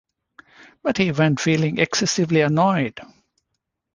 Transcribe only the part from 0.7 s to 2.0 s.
But he went feeling